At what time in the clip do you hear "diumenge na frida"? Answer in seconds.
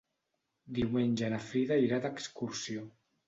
0.77-1.79